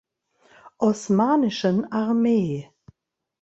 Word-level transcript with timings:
Osmanischen 0.79 1.91
Armee. 1.91 2.71